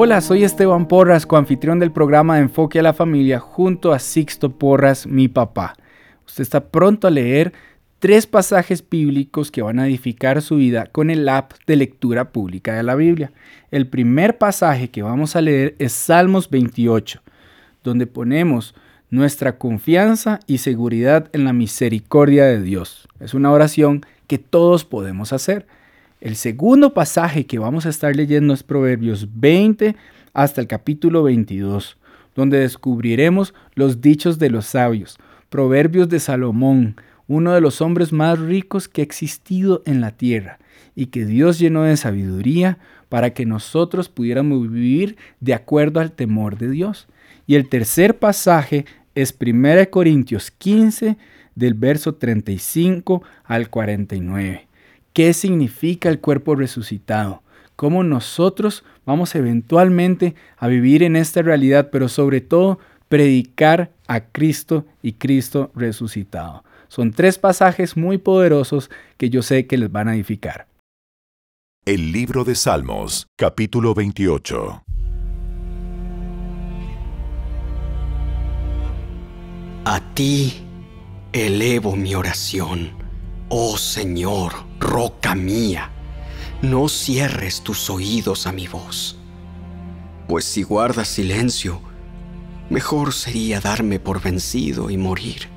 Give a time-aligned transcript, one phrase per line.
[0.00, 4.56] Hola, soy Esteban Porras, coanfitrión del programa de Enfoque a la Familia, junto a Sixto
[4.56, 5.74] Porras, mi papá.
[6.24, 7.52] Usted está pronto a leer
[7.98, 12.74] tres pasajes bíblicos que van a edificar su vida con el app de lectura pública
[12.74, 13.32] de la Biblia.
[13.72, 17.20] El primer pasaje que vamos a leer es Salmos 28,
[17.82, 18.76] donde ponemos
[19.10, 23.08] nuestra confianza y seguridad en la misericordia de Dios.
[23.18, 25.66] Es una oración que todos podemos hacer.
[26.20, 29.94] El segundo pasaje que vamos a estar leyendo es Proverbios 20
[30.32, 31.96] hasta el capítulo 22,
[32.34, 35.16] donde descubriremos los dichos de los sabios,
[35.48, 36.96] Proverbios de Salomón,
[37.28, 40.58] uno de los hombres más ricos que ha existido en la tierra
[40.96, 46.58] y que Dios llenó de sabiduría para que nosotros pudiéramos vivir de acuerdo al temor
[46.58, 47.06] de Dios.
[47.46, 51.16] Y el tercer pasaje es 1 Corintios 15
[51.54, 54.67] del verso 35 al 49.
[55.18, 57.42] ¿Qué significa el cuerpo resucitado?
[57.74, 64.86] ¿Cómo nosotros vamos eventualmente a vivir en esta realidad, pero sobre todo predicar a Cristo
[65.02, 66.62] y Cristo resucitado?
[66.86, 70.68] Son tres pasajes muy poderosos que yo sé que les van a edificar.
[71.84, 74.84] El libro de Salmos, capítulo 28.
[79.84, 80.62] A ti
[81.32, 82.92] elevo mi oración,
[83.48, 85.90] oh Señor, roca mía.
[86.62, 89.16] No cierres tus oídos a mi voz,
[90.26, 91.80] pues si guardas silencio,
[92.68, 95.48] mejor sería darme por vencido y morir.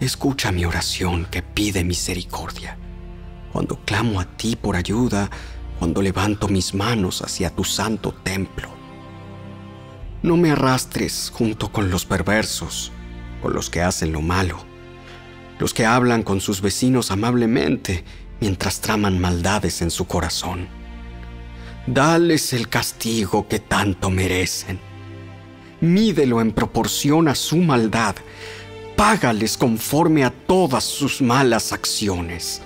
[0.00, 2.76] Escucha mi oración que pide misericordia.
[3.52, 5.30] Cuando clamo a ti por ayuda,
[5.78, 8.68] cuando levanto mis manos hacia tu santo templo.
[10.22, 12.90] No me arrastres junto con los perversos,
[13.40, 14.64] con los que hacen lo malo,
[15.58, 18.04] los que hablan con sus vecinos amablemente
[18.40, 20.68] mientras traman maldades en su corazón.
[21.86, 24.80] Dales el castigo que tanto merecen.
[25.80, 28.16] Mídelo en proporción a su maldad.
[28.96, 32.62] Págales conforme a todas sus malas acciones.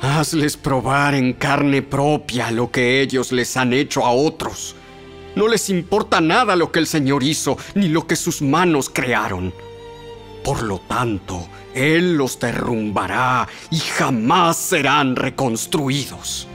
[0.00, 4.76] Hazles probar en carne propia lo que ellos les han hecho a otros
[5.36, 9.54] no les importa nada lo que el Señor hizo, ni lo que sus manos crearon.
[10.44, 16.46] Por lo tanto, Él los derrumbará y jamás serán reconstruidos.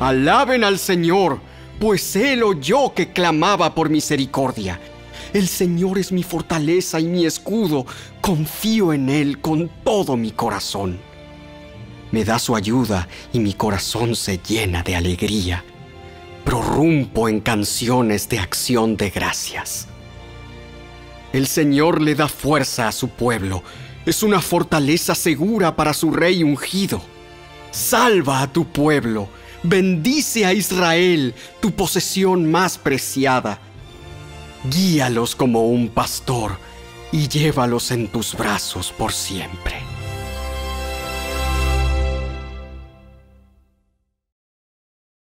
[0.00, 1.40] Alaben al Señor,
[1.78, 4.80] pues Él oyó que clamaba por misericordia.
[5.32, 7.86] El Señor es mi fortaleza y mi escudo.
[8.20, 10.98] Confío en Él con todo mi corazón.
[12.10, 15.64] Me da su ayuda y mi corazón se llena de alegría
[16.44, 19.88] prorrumpo en canciones de acción de gracias.
[21.32, 23.62] El Señor le da fuerza a su pueblo,
[24.04, 27.00] es una fortaleza segura para su rey ungido.
[27.70, 29.28] Salva a tu pueblo,
[29.62, 33.60] bendice a Israel, tu posesión más preciada.
[34.64, 36.58] Guíalos como un pastor
[37.12, 39.74] y llévalos en tus brazos por siempre.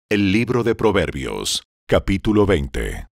[0.09, 3.07] El libro de Proverbios, capítulo 20.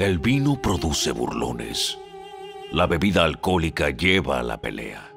[0.00, 1.98] El vino produce burlones.
[2.72, 5.12] La bebida alcohólica lleva a la pelea.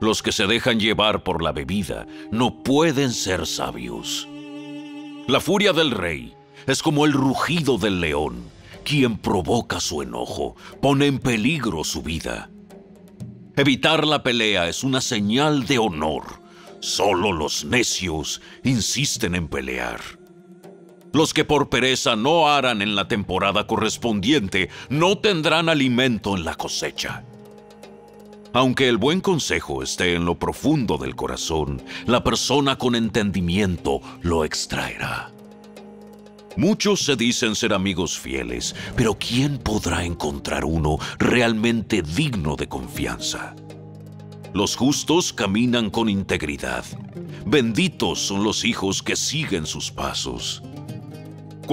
[0.00, 4.26] Los que se dejan llevar por la bebida no pueden ser sabios.
[5.28, 6.34] La furia del rey
[6.66, 8.42] es como el rugido del león.
[8.82, 12.50] Quien provoca su enojo pone en peligro su vida.
[13.54, 16.42] Evitar la pelea es una señal de honor
[16.82, 20.00] Solo los necios insisten en pelear.
[21.12, 26.54] Los que por pereza no harán en la temporada correspondiente no tendrán alimento en la
[26.54, 27.24] cosecha.
[28.54, 34.44] Aunque el buen consejo esté en lo profundo del corazón, la persona con entendimiento lo
[34.44, 35.32] extraerá.
[36.56, 43.54] Muchos se dicen ser amigos fieles, pero ¿quién podrá encontrar uno realmente digno de confianza?
[44.52, 46.84] Los justos caminan con integridad.
[47.46, 50.62] Benditos son los hijos que siguen sus pasos.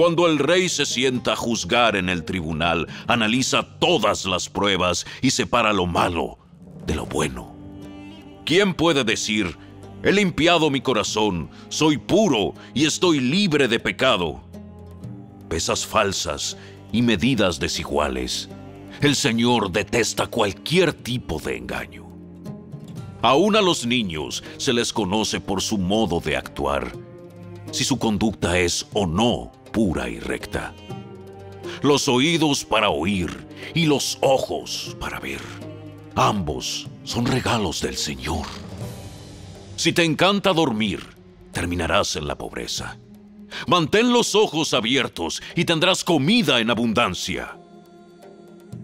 [0.00, 5.30] Cuando el rey se sienta a juzgar en el tribunal, analiza todas las pruebas y
[5.30, 6.38] separa lo malo
[6.86, 7.54] de lo bueno.
[8.46, 9.58] ¿Quién puede decir,
[10.02, 14.40] he limpiado mi corazón, soy puro y estoy libre de pecado?
[15.50, 16.56] Pesas falsas
[16.92, 18.48] y medidas desiguales.
[19.02, 22.06] El Señor detesta cualquier tipo de engaño.
[23.20, 26.90] Aún a los niños se les conoce por su modo de actuar,
[27.70, 30.74] si su conducta es o no pura y recta.
[31.80, 33.30] Los oídos para oír
[33.74, 35.40] y los ojos para ver.
[36.14, 38.44] Ambos son regalos del Señor.
[39.76, 41.00] Si te encanta dormir,
[41.50, 42.98] terminarás en la pobreza.
[43.68, 47.56] Mantén los ojos abiertos y tendrás comida en abundancia.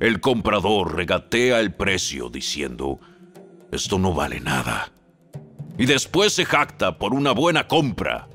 [0.01, 3.01] El comprador regatea el precio diciendo,
[3.71, 4.91] esto no vale nada.
[5.77, 8.29] Y después se jacta por una buena compra.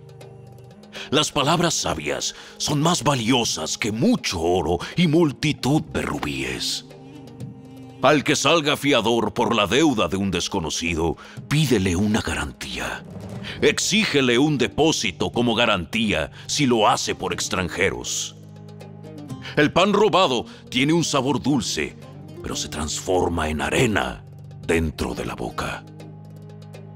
[1.09, 6.85] Las palabras sabias son más valiosas que mucho oro y multitud de rubíes.
[8.01, 11.17] Al que salga fiador por la deuda de un desconocido,
[11.47, 13.03] pídele una garantía.
[13.61, 18.35] Exígele un depósito como garantía si lo hace por extranjeros.
[19.55, 21.95] El pan robado tiene un sabor dulce,
[22.41, 24.23] pero se transforma en arena
[24.65, 25.83] dentro de la boca.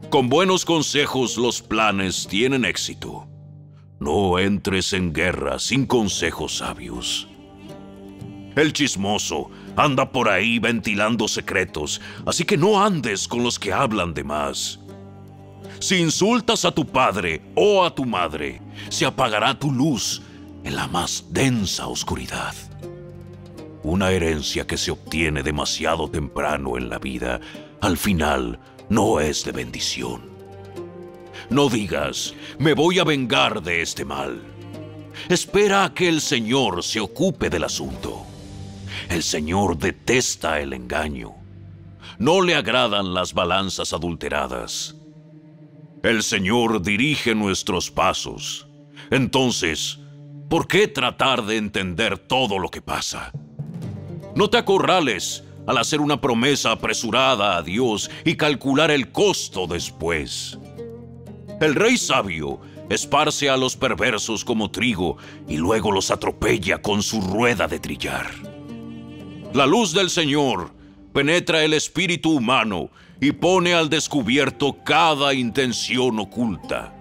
[0.09, 3.27] Con buenos consejos los planes tienen éxito.
[3.99, 7.27] No entres en guerra sin consejos sabios.
[8.55, 14.13] El chismoso anda por ahí ventilando secretos, así que no andes con los que hablan
[14.13, 14.79] de más.
[15.79, 20.21] Si insultas a tu padre o a tu madre, se apagará tu luz
[20.63, 22.55] en la más densa oscuridad.
[23.83, 27.39] Una herencia que se obtiene demasiado temprano en la vida,
[27.81, 28.59] al final
[28.89, 30.34] no es de bendición.
[31.49, 34.41] No digas, me voy a vengar de este mal.
[35.29, 38.25] Espera a que el Señor se ocupe del asunto.
[39.09, 41.35] El Señor detesta el engaño.
[42.17, 44.95] No le agradan las balanzas adulteradas.
[46.03, 48.67] El Señor dirige nuestros pasos.
[49.11, 49.99] Entonces,
[50.49, 53.31] ¿por qué tratar de entender todo lo que pasa?
[54.35, 60.59] No te acorrales al hacer una promesa apresurada a Dios y calcular el costo después.
[61.65, 62.59] El rey sabio
[62.91, 65.17] esparce a los perversos como trigo
[65.47, 68.29] y luego los atropella con su rueda de trillar.
[69.51, 70.69] La luz del Señor
[71.11, 76.93] penetra el espíritu humano y pone al descubierto cada intención oculta.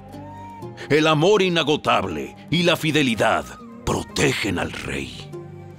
[0.89, 3.45] El amor inagotable y la fidelidad
[3.85, 5.31] protegen al rey.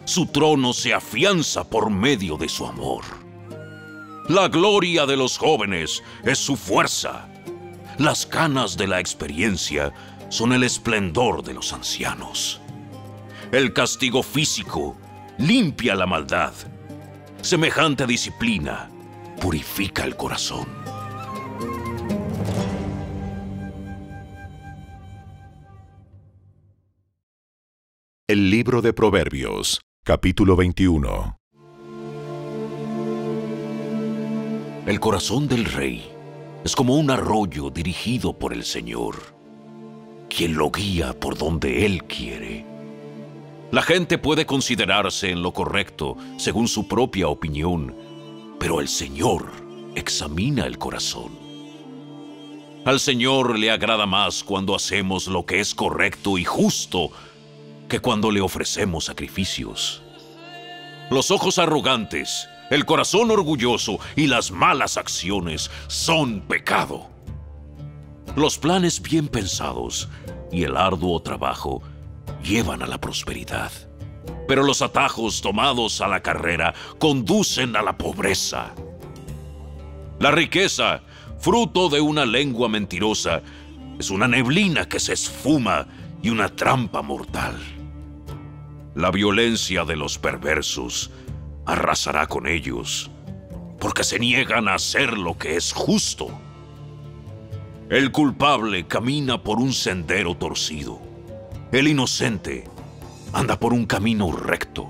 [0.03, 3.03] Su trono se afianza por medio de su amor.
[4.29, 7.27] La gloria de los jóvenes es su fuerza.
[7.97, 9.93] Las canas de la experiencia
[10.27, 12.59] son el esplendor de los ancianos.
[13.53, 14.97] El castigo físico
[15.37, 16.53] limpia la maldad.
[17.41, 18.89] Semejante disciplina
[19.39, 20.67] purifica el corazón.
[28.27, 31.37] El libro de Proverbios, capítulo 21.
[34.85, 36.14] El corazón del rey
[36.65, 39.17] es como un arroyo dirigido por el Señor,
[40.27, 42.65] quien lo guía por donde Él quiere.
[43.69, 47.95] La gente puede considerarse en lo correcto según su propia opinión,
[48.59, 49.51] pero el Señor
[49.93, 51.37] examina el corazón.
[52.83, 57.11] Al Señor le agrada más cuando hacemos lo que es correcto y justo
[57.87, 60.01] que cuando le ofrecemos sacrificios.
[61.11, 67.09] Los ojos arrogantes, el corazón orgulloso y las malas acciones son pecado.
[68.35, 70.09] Los planes bien pensados
[70.51, 71.81] y el arduo trabajo
[72.43, 73.71] llevan a la prosperidad.
[74.47, 78.73] Pero los atajos tomados a la carrera conducen a la pobreza.
[80.19, 81.01] La riqueza,
[81.39, 83.41] fruto de una lengua mentirosa,
[83.99, 85.87] es una neblina que se esfuma
[86.21, 87.57] y una trampa mortal.
[88.95, 91.11] La violencia de los perversos
[91.65, 93.11] arrasará con ellos,
[93.79, 96.27] porque se niegan a hacer lo que es justo.
[97.89, 101.05] El culpable camina por un sendero torcido
[101.71, 102.63] el inocente
[103.33, 104.87] anda por un camino recto.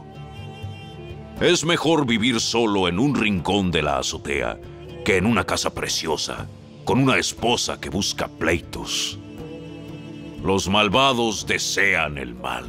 [1.42, 4.60] Es mejor vivir solo en un rincón de la azotea
[5.04, 6.48] que en una casa preciosa
[6.84, 9.18] con una esposa que busca pleitos.
[10.44, 12.66] Los malvados desean el mal.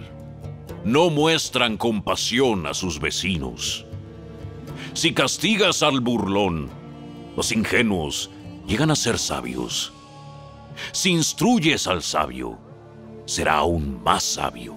[0.84, 3.86] No muestran compasión a sus vecinos.
[4.96, 6.70] Si castigas al burlón,
[7.36, 8.30] los ingenuos
[8.66, 9.92] llegan a ser sabios.
[10.92, 12.58] Si instruyes al sabio,
[13.26, 14.74] será aún más sabio.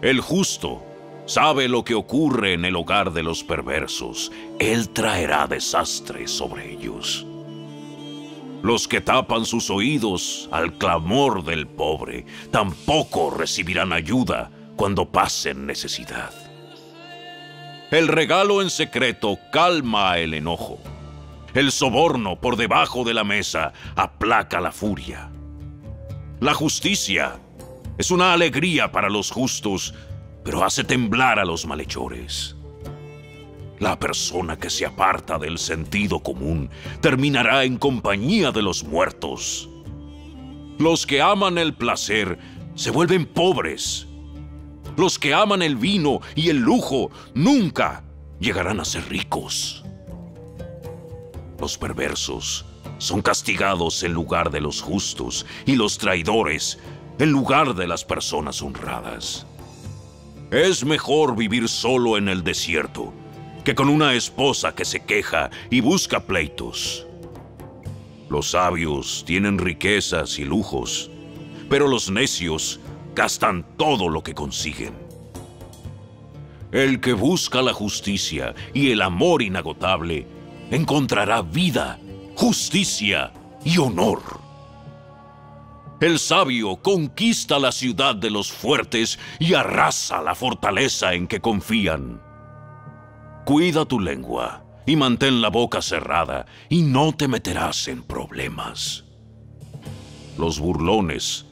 [0.00, 0.82] El justo
[1.26, 4.32] sabe lo que ocurre en el hogar de los perversos.
[4.58, 7.26] Él traerá desastre sobre ellos.
[8.62, 16.45] Los que tapan sus oídos al clamor del pobre tampoco recibirán ayuda cuando pasen necesidad.
[17.90, 20.80] El regalo en secreto calma el enojo.
[21.54, 25.30] El soborno por debajo de la mesa aplaca la furia.
[26.40, 27.38] La justicia
[27.96, 29.94] es una alegría para los justos,
[30.44, 32.56] pero hace temblar a los malhechores.
[33.78, 36.68] La persona que se aparta del sentido común
[37.00, 39.68] terminará en compañía de los muertos.
[40.78, 42.36] Los que aman el placer
[42.74, 44.08] se vuelven pobres.
[44.96, 48.02] Los que aman el vino y el lujo nunca
[48.40, 49.84] llegarán a ser ricos.
[51.60, 52.64] Los perversos
[52.98, 56.78] son castigados en lugar de los justos y los traidores
[57.18, 59.46] en lugar de las personas honradas.
[60.50, 63.12] Es mejor vivir solo en el desierto
[63.64, 67.04] que con una esposa que se queja y busca pleitos.
[68.30, 71.10] Los sabios tienen riquezas y lujos,
[71.68, 72.78] pero los necios
[73.16, 74.94] gastan todo lo que consiguen.
[76.70, 80.26] El que busca la justicia y el amor inagotable
[80.70, 81.98] encontrará vida,
[82.36, 83.32] justicia
[83.64, 84.20] y honor.
[85.98, 92.20] El sabio conquista la ciudad de los fuertes y arrasa la fortaleza en que confían.
[93.46, 99.04] Cuida tu lengua y mantén la boca cerrada y no te meterás en problemas.
[100.36, 101.45] Los burlones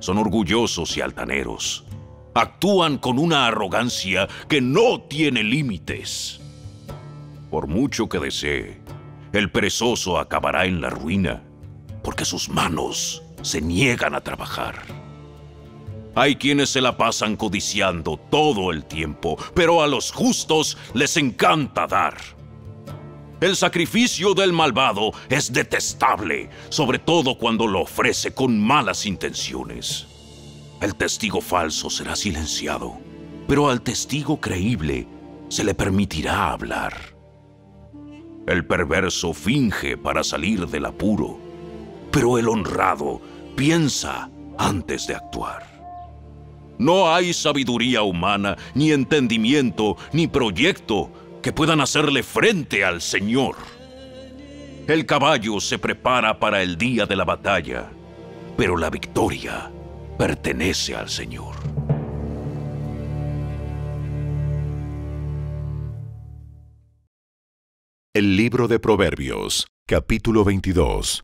[0.00, 1.84] son orgullosos y altaneros.
[2.34, 6.40] Actúan con una arrogancia que no tiene límites.
[7.50, 8.80] Por mucho que desee,
[9.32, 11.42] el perezoso acabará en la ruina,
[12.02, 14.82] porque sus manos se niegan a trabajar.
[16.14, 21.86] Hay quienes se la pasan codiciando todo el tiempo, pero a los justos les encanta
[21.86, 22.16] dar.
[23.40, 30.06] El sacrificio del malvado es detestable, sobre todo cuando lo ofrece con malas intenciones.
[30.82, 32.98] El testigo falso será silenciado,
[33.48, 35.06] pero al testigo creíble
[35.48, 36.94] se le permitirá hablar.
[38.46, 41.38] El perverso finge para salir del apuro,
[42.10, 43.22] pero el honrado
[43.56, 44.28] piensa
[44.58, 45.80] antes de actuar.
[46.78, 51.10] No hay sabiduría humana, ni entendimiento, ni proyecto
[51.42, 53.56] que puedan hacerle frente al Señor.
[54.86, 57.90] El caballo se prepara para el día de la batalla,
[58.56, 59.70] pero la victoria
[60.18, 61.56] pertenece al Señor.
[68.12, 71.22] El libro de Proverbios, capítulo 22.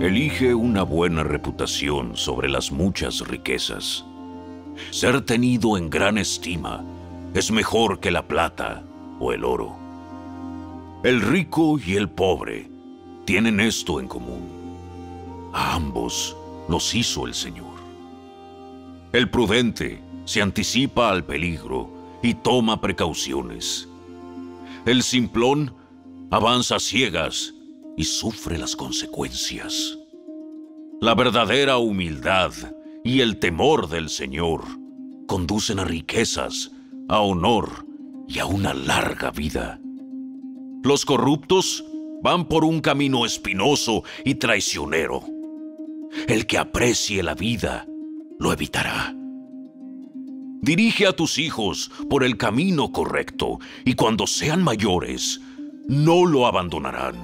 [0.00, 4.06] Elige una buena reputación sobre las muchas riquezas.
[4.90, 6.82] Ser tenido en gran estima
[7.34, 8.84] es mejor que la plata
[9.20, 9.76] o el oro.
[11.04, 12.68] El rico y el pobre
[13.24, 15.50] tienen esto en común.
[15.52, 16.36] A ambos
[16.68, 17.78] los hizo el Señor.
[19.12, 21.90] El prudente se anticipa al peligro
[22.22, 23.88] y toma precauciones.
[24.84, 25.74] El simplón
[26.30, 27.54] avanza ciegas
[27.96, 29.98] y sufre las consecuencias.
[31.00, 32.52] La verdadera humildad
[33.04, 34.62] y el temor del Señor
[35.26, 36.70] conducen a riquezas
[37.10, 37.84] a honor
[38.28, 39.80] y a una larga vida.
[40.84, 41.84] Los corruptos
[42.22, 45.24] van por un camino espinoso y traicionero.
[46.28, 47.84] El que aprecie la vida
[48.38, 49.12] lo evitará.
[50.62, 55.40] Dirige a tus hijos por el camino correcto y cuando sean mayores,
[55.88, 57.16] no lo abandonarán.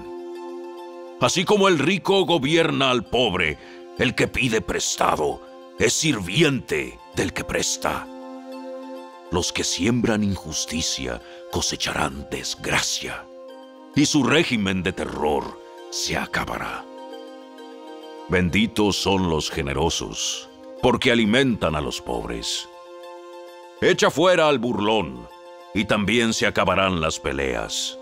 [1.21, 3.57] Así como el rico gobierna al pobre,
[3.99, 5.41] el que pide prestado
[5.79, 8.09] es sirviente del que presta.
[9.37, 11.21] Los que siembran injusticia
[11.53, 13.27] cosecharán desgracia,
[13.95, 16.87] y su régimen de terror se acabará.
[18.31, 20.49] Benditos son los generosos,
[20.81, 22.67] porque alimentan a los pobres.
[23.83, 25.29] Echa fuera al burlón,
[25.75, 27.99] y también se acabarán las peleas.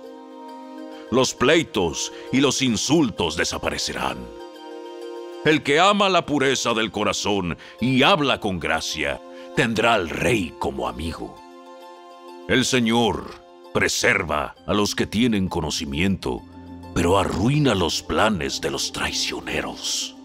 [1.10, 4.18] Los pleitos y los insultos desaparecerán.
[5.44, 9.20] El que ama la pureza del corazón y habla con gracia,
[9.54, 11.37] tendrá al rey como amigo.
[12.49, 13.42] El Señor
[13.73, 16.42] preserva a los que tienen conocimiento,
[16.94, 20.16] pero arruina los planes de los traicioneros.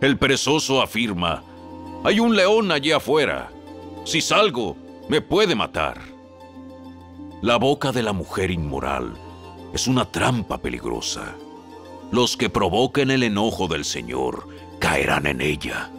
[0.00, 1.42] El perezoso afirma,
[2.04, 3.50] hay un león allí afuera.
[4.04, 4.76] Si salgo,
[5.08, 6.00] me puede matar.
[7.42, 9.14] La boca de la mujer inmoral
[9.72, 11.36] es una trampa peligrosa.
[12.10, 14.48] Los que provoquen el enojo del Señor
[14.78, 15.90] caerán en ella.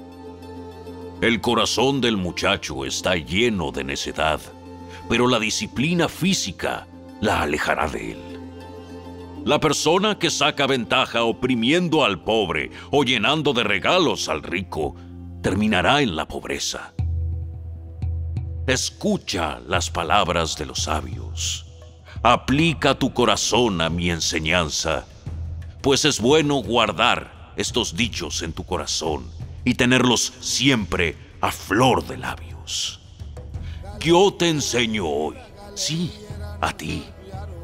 [1.22, 4.42] El corazón del muchacho está lleno de necedad,
[5.08, 6.88] pero la disciplina física
[7.20, 8.18] la alejará de él.
[9.46, 14.96] La persona que saca ventaja oprimiendo al pobre o llenando de regalos al rico,
[15.44, 16.96] terminará en la pobreza.
[18.66, 21.68] Escucha las palabras de los sabios.
[22.24, 25.06] Aplica tu corazón a mi enseñanza,
[25.84, 32.18] pues es bueno guardar estos dichos en tu corazón y tenerlos siempre a flor de
[32.18, 33.00] labios.
[34.00, 35.36] Yo te enseño hoy,
[35.76, 36.12] sí,
[36.60, 37.04] a ti,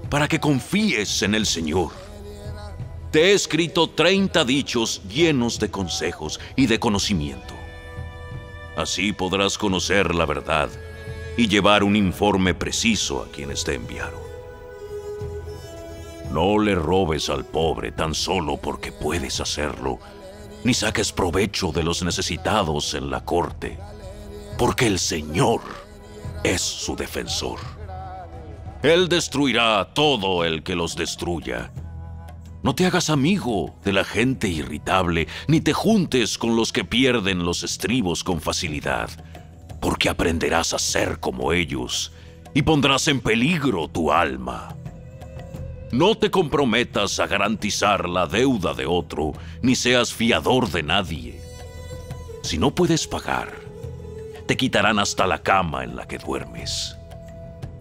[0.10, 1.92] para que confíes en el Señor.
[3.12, 7.54] te he escrito 30 dichos llenos de consejos y de conocimiento.
[8.76, 10.70] Así podrás conocer la verdad
[11.38, 14.20] y llevar un informe preciso a quienes te enviaron.
[16.32, 20.00] No le robes al pobre tan solo porque puedes hacerlo,
[20.68, 23.80] ni saques provecho de los necesitados en la corte,
[24.58, 25.62] porque el Señor
[26.44, 27.58] es su defensor.
[28.84, 31.72] Él destruirá a todo el que los destruya.
[32.64, 37.46] No te hagas amigo de la gente irritable, ni te juntes con los que pierden
[37.46, 39.10] los estribos con facilidad,
[39.80, 42.12] porque aprenderás a ser como ellos
[42.54, 44.76] y pondrás en peligro tu alma.
[45.92, 51.42] No te comprometas a garantizar la deuda de otro, ni seas fiador de nadie.
[52.44, 53.54] Si no puedes pagar,
[54.48, 56.98] te quitarán hasta la cama en la que duermes.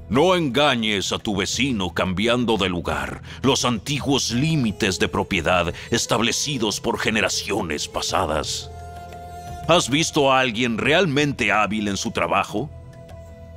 [0.09, 7.01] No engañes a tu vecino cambiando de lugar los antiguos límites de propiedad establecidos por
[7.01, 8.71] generaciones pasadas.
[9.67, 12.71] ¿Has visto a alguien realmente hábil en su trabajo?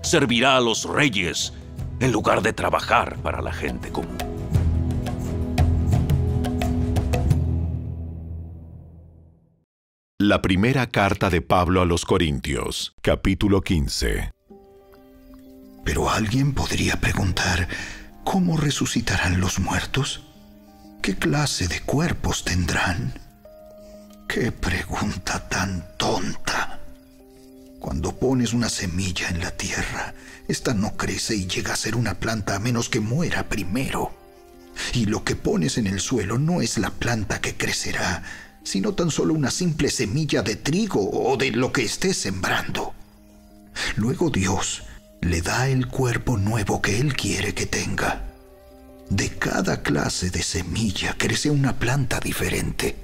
[0.02, 1.54] Servirá a los reyes
[2.00, 4.39] en lugar de trabajar para la gente común.
[10.22, 14.34] La primera carta de Pablo a los Corintios, capítulo 15.
[15.86, 17.70] Pero alguien podría preguntar,
[18.26, 20.26] ¿cómo resucitarán los muertos?
[21.02, 23.14] ¿Qué clase de cuerpos tendrán?
[24.28, 26.82] ¡Qué pregunta tan tonta!
[27.80, 30.14] Cuando pones una semilla en la tierra,
[30.50, 34.12] esta no crece y llega a ser una planta a menos que muera primero.
[34.94, 39.12] Y lo que pones en el suelo no es la planta que crecerá, sino tan
[39.12, 42.94] solo una simple semilla de trigo o de lo que estés sembrando.
[43.96, 44.84] Luego Dios
[45.22, 48.26] le da el cuerpo nuevo que Él quiere que tenga.
[49.10, 52.96] De cada clase de semilla crece una planta diferente.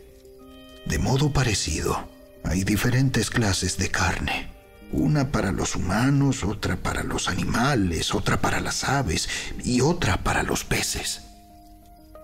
[0.86, 2.10] De modo parecido,
[2.43, 4.51] hay diferentes clases de carne.
[4.91, 9.27] Una para los humanos, otra para los animales, otra para las aves
[9.63, 11.24] y otra para los peces.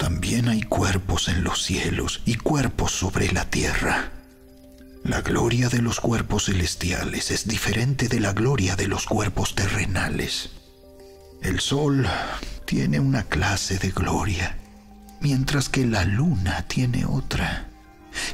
[0.01, 4.09] También hay cuerpos en los cielos y cuerpos sobre la tierra.
[5.03, 10.49] La gloria de los cuerpos celestiales es diferente de la gloria de los cuerpos terrenales.
[11.43, 12.07] El sol
[12.65, 14.57] tiene una clase de gloria,
[15.19, 17.69] mientras que la luna tiene otra,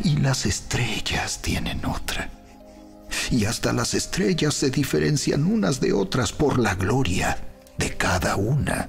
[0.05, 2.29] y las estrellas tienen otra.
[3.29, 7.37] Y hasta las estrellas se diferencian unas de otras por la gloria
[7.77, 8.87] de cada una.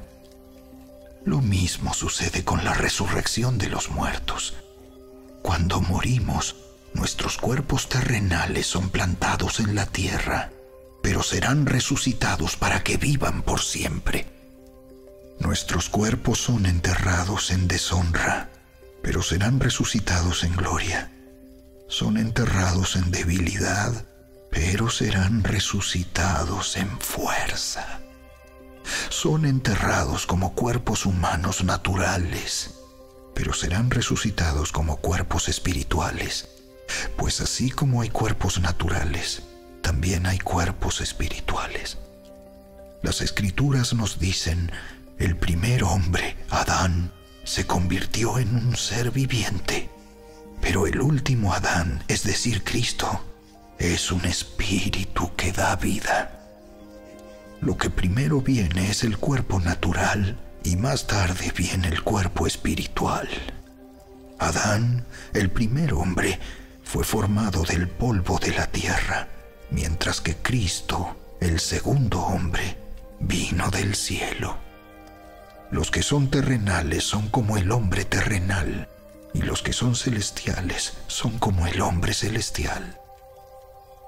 [1.28, 4.54] Lo mismo sucede con la resurrección de los muertos.
[5.42, 6.56] Cuando morimos,
[6.94, 10.50] nuestros cuerpos terrenales son plantados en la tierra,
[11.02, 14.24] pero serán resucitados para que vivan por siempre.
[15.38, 18.48] Nuestros cuerpos son enterrados en deshonra,
[19.02, 21.12] pero serán resucitados en gloria.
[21.88, 23.92] Son enterrados en debilidad,
[24.50, 28.00] pero serán resucitados en fuerza
[29.08, 32.74] son enterrados como cuerpos humanos naturales,
[33.34, 36.48] pero serán resucitados como cuerpos espirituales,
[37.16, 39.42] pues así como hay cuerpos naturales,
[39.82, 41.98] también hay cuerpos espirituales.
[43.02, 44.72] Las escrituras nos dicen,
[45.18, 47.12] el primer hombre, Adán,
[47.44, 49.88] se convirtió en un ser viviente,
[50.60, 53.24] pero el último Adán, es decir, Cristo,
[53.78, 56.37] es un espíritu que da vida.
[57.60, 63.28] Lo que primero viene es el cuerpo natural y más tarde viene el cuerpo espiritual.
[64.38, 66.38] Adán, el primer hombre,
[66.84, 69.28] fue formado del polvo de la tierra,
[69.70, 72.78] mientras que Cristo, el segundo hombre,
[73.20, 74.56] vino del cielo.
[75.70, 78.88] Los que son terrenales son como el hombre terrenal,
[79.34, 82.98] y los que son celestiales son como el hombre celestial.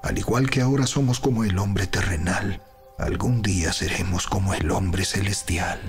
[0.01, 2.61] Al igual que ahora somos como el hombre terrenal,
[3.01, 5.79] Algún día seremos como el hombre celestial.